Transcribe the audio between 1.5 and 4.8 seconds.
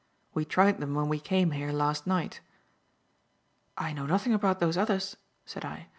here last night." "I know nothing about those